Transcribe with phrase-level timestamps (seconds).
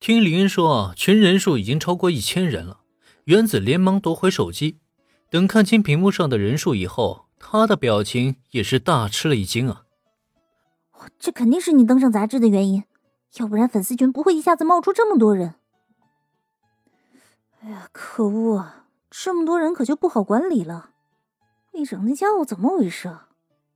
[0.00, 2.80] 听林恩说，群人数已经超过一千人了。
[3.24, 4.78] 原子连忙夺回手机，
[5.28, 9.84] 等看清屏幕上的人数以后，他的表情也是大吃了一惊啊！
[11.18, 12.84] 这肯定是你登上杂志的原因，
[13.36, 15.56] 要不然粉丝群不会一下子冒出这么多人。
[17.60, 18.86] 哎呀，可恶啊！
[19.10, 20.92] 这么多人可就不好管理了。
[21.70, 23.18] 会长那家伙怎么回事？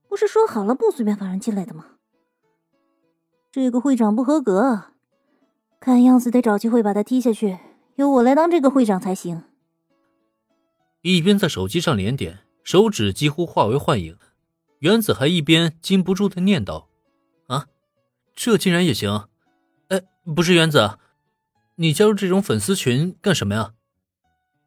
[0.08, 1.84] 不是说好了不随便放人进来的吗？
[3.52, 4.93] 这个会长不合格，
[5.84, 7.58] 看样子得找机会把他踢下去，
[7.96, 9.42] 由我来当这个会长才行。
[11.02, 14.16] 一边在手机上连点，手指几乎化为幻影，
[14.78, 16.86] 原子还一边禁不住的念叨
[17.48, 17.66] ：“啊，
[18.34, 19.28] 这竟然也行？
[19.88, 20.00] 哎，
[20.34, 20.98] 不是原子，
[21.74, 23.74] 你加入这种粉丝群干什么呀？”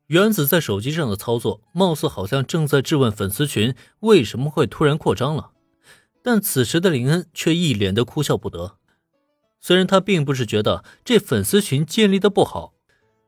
[0.05, 5.49] 原子在手机上的操作，貌似好像正在质问粉丝群为什么会突然扩张了，
[6.21, 8.77] 但此时的林恩却一脸的哭笑不得。
[9.59, 12.73] 虽然他并不是觉得这粉丝群建立的不好，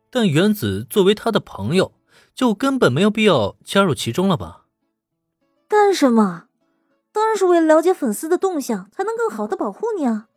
[0.10, 1.94] 但原子作为他的朋友，
[2.34, 4.66] 就根本没有必要加入其中了吧？
[5.68, 6.46] 干什么？
[7.12, 10.28] 当然是为了了解粉丝的动向，才能更好的保护你啊！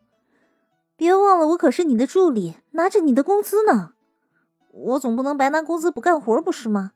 [0.97, 3.93] 别忘了，我可是你的助理，拿着你的工资呢。
[4.73, 6.93] 我总不能白拿工资不干活，不是吗？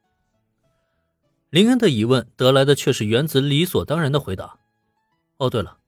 [1.51, 4.59] 林恩的疑问得来的却是原子理所当然的回答。
[5.37, 5.79] 哦，对了，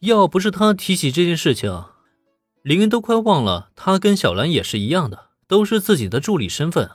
[0.00, 1.84] 要不是他提起这件事情，
[2.62, 6.88] 林恩都快忘了他跟小兰也是一样的，都是自己的助理身份。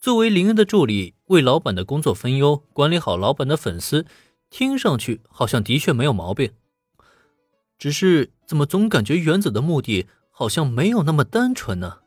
[0.00, 4.04] 作为林恩的助理，为老板的工作分忧，管理好老板的粉丝，
[4.50, 6.50] 听上去好像的确没有毛病。
[7.78, 11.98] 只是怎么总感觉原子的目的好像没有那么单纯呢？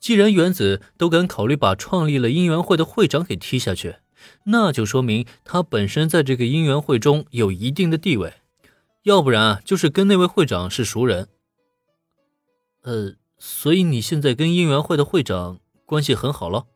[0.00, 3.96] 既然原子都敢考虑把创立了姻缘会的会长给踢下去，
[4.44, 8.32] 那就说明他本身在这个姻缘会中有一定的地位，
[9.02, 11.28] 要不然就是跟那位会长是熟人。
[12.86, 16.66] 呃，所以你现在跟应援会的会长关系很好了？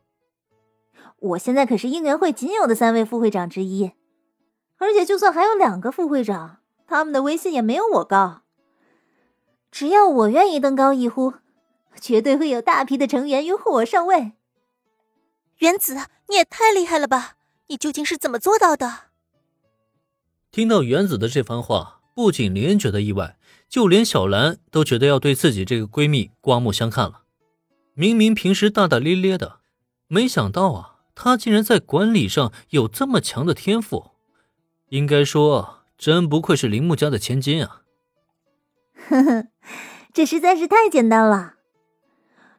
[1.19, 3.93] 我现在可是应援会仅有的三位副会长之一，
[4.75, 8.41] 而且就算还有两个副会长，他们的威信也没有我高。
[9.71, 11.33] 只要我愿意登高一呼。
[11.99, 14.31] 绝对会有大批的成员拥护我上位。
[15.57, 15.97] 原子，
[16.29, 17.35] 你也太厉害了吧！
[17.67, 19.11] 你究竟是怎么做到的？
[20.51, 23.37] 听到原子的这番话，不仅林恩觉得意外，
[23.71, 27.21] 就连小兰都觉得要对自己这个闺蜜刮目相看了。
[27.93, 29.59] 明明平时大大咧咧的，
[30.09, 34.11] 没想到啊，她竟然在管理上有这么强的天赋。
[34.89, 37.83] 应该说，真不愧是铃木家的千金啊！
[39.07, 39.47] 呵呵，
[40.11, 41.53] 这实在是太简单了。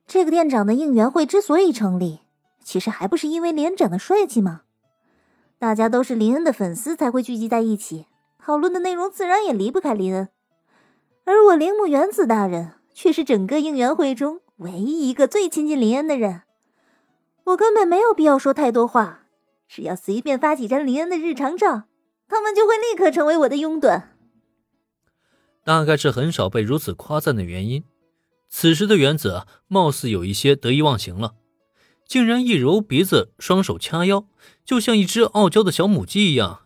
[0.06, 2.21] 这个店长的应援会之所以成立，
[2.65, 4.62] 其实还不是因为连长的帅气吗？
[5.59, 8.06] 大家都是林恩的粉丝，才会聚集在一起，
[8.39, 10.31] 讨论的内容自然也离不开林恩。
[11.32, 16.43] 而我铃木原子大人却是整个应援会中唯一一个最亲近林恩的人，
[17.44, 19.22] 我根本没有必要说太多话，
[19.66, 21.84] 只要随便发几张林恩的日常照，
[22.28, 24.03] 他们就会立刻成为我的拥趸。
[25.65, 27.82] 大概是很少被如此夸赞的原因。
[28.50, 31.34] 此时的原子貌似有一些得意忘形了，
[32.06, 34.26] 竟然一揉鼻子，双手掐腰，
[34.66, 36.60] 就像一只傲娇的小母鸡一样，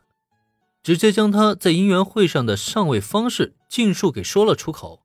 [0.82, 5.02] 直接将他在姻缘会上的上位方式尽数给说了出口。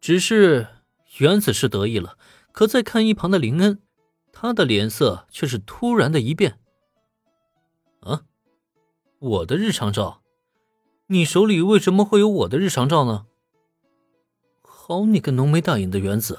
[0.00, 0.68] 只是
[1.18, 2.16] 原子是得意了，
[2.52, 3.80] 可再看一旁的林恩，
[4.32, 6.58] 他的脸色却是突然的一变。
[8.00, 8.22] 啊，
[9.18, 10.22] 我的日常照？
[11.08, 13.26] 你手里为什么会有我的日常照呢？
[14.62, 16.38] 好你个浓眉大眼的原子，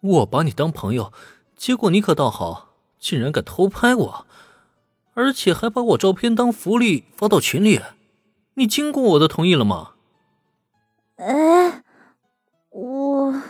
[0.00, 1.12] 我把你当朋友，
[1.56, 4.26] 结果你可倒好，竟然敢偷拍我，
[5.14, 7.80] 而且还把我照片当福利发到群里，
[8.54, 9.91] 你经过我的同意了吗？
[11.22, 11.84] 哎，
[12.70, 13.42] 我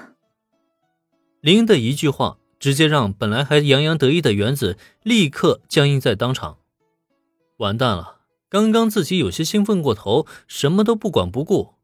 [1.40, 6.58] 林的一句话，直接让本来还洋洋得意的原子立刻僵硬在当场。
[7.56, 11.74] 完蛋了，刚刚自己有些兴奋过头，什么都不管不顾，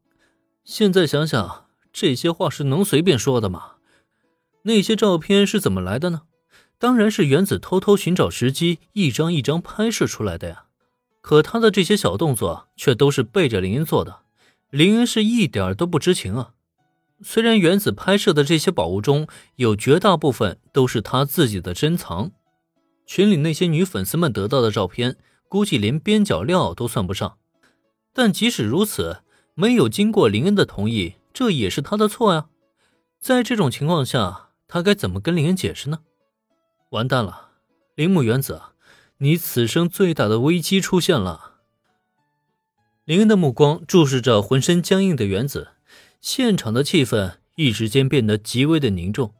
[0.63, 1.65] 现在想想。
[1.91, 3.77] 这些话是能随便说的吗？
[4.61, 6.21] 那些照片是怎么来的呢？
[6.77, 10.65] 当然是原子偷偷寻找时机，一张一张拍摄出来的呀。
[11.21, 14.19] 可他的这些小动作却都是背着林做的，
[14.69, 16.53] 林恩是一点都不知情啊。
[17.21, 22.31] 虽然原子拍摄的这些宝物中有绝大部分都是他自己的珍藏，
[23.05, 25.17] 群里那些女粉丝们得到的照片，
[25.49, 27.37] 估计连边角料都算不上。
[28.13, 29.23] 但即使如此，
[29.53, 31.15] 没有经过林恩的同意。
[31.33, 32.47] 这也是他的错呀，
[33.19, 35.99] 在这种情况下，他该怎么跟林恩解释呢？
[36.91, 37.51] 完蛋了，
[37.95, 38.61] 铃木原子，
[39.19, 41.48] 你此生最大的危机出现了。
[43.09, 45.69] 林恩的目光注视着浑身僵硬的原子，
[46.21, 49.33] 现场的气氛一时间变得极为的凝重。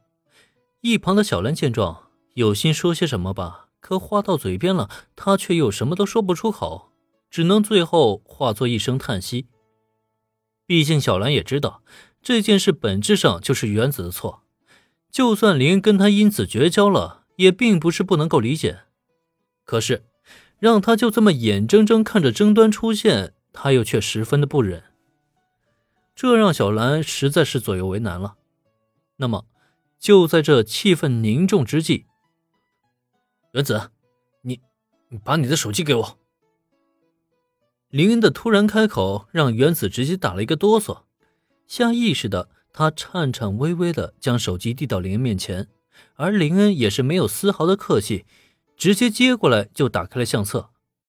[0.80, 6.90] 一旁的小兰见状，有心说些什么吧，可话到嘴边了，她却又什么都说不出口，
[7.30, 9.46] 只能最后化作一声叹息。
[10.66, 11.84] 毕竟小兰也知道，
[12.20, 14.42] 这件事本质上就是原子的错，
[15.12, 18.80] 就算林跟他因此绝交了，也并不是不能够理解。
[19.64, 20.02] 可是，
[20.58, 24.84] 让他就这么眼睁睁看着争端出现，他又却十分的不忍。
[26.14, 28.36] 这让小兰实在是左右为难了。
[29.16, 29.46] 那么，
[29.98, 32.06] 就在这气氛凝重之际，
[33.52, 33.90] 原子，
[34.42, 34.60] 你，
[35.08, 36.18] 你把你的手机给我。
[37.88, 41.02] 林恩的突然开口，让原子直接打了一个哆嗦，
[41.66, 45.68] 下意识的他颤颤巍巍的将手机递到林恩面前，
[46.14, 48.24] 而林恩也是没有丝毫的客气，
[48.76, 50.70] 直接接过来就打开了相册。